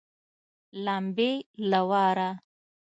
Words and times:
لمبې 0.83 1.31
له 1.69 1.81
واره 1.89 2.29